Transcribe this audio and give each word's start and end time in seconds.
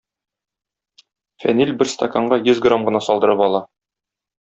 Фәнил 1.45 1.75
бер 1.83 1.93
стаканга 1.95 2.43
йөз 2.49 2.67
грамм 2.67 2.91
гына 2.91 3.07
салдырып 3.11 3.49
ала. 3.51 3.67